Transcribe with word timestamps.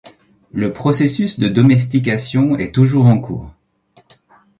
Le 0.51 0.73
processus 0.73 1.37
de 1.37 1.47
domestication 1.47 2.57
est 2.57 2.71
toujours 2.73 3.05
en 3.05 3.19
cours. 3.19 3.51